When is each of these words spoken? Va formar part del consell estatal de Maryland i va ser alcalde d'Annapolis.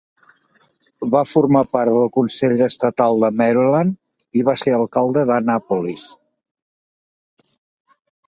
Va 1.15 1.19
formar 1.31 1.59
part 1.75 1.93
del 1.97 2.07
consell 2.15 2.55
estatal 2.67 3.21
de 3.25 3.29
Maryland 3.41 4.41
i 4.41 4.45
va 4.49 4.57
ser 4.63 4.75
alcalde 4.79 5.25
d'Annapolis. 5.33 6.07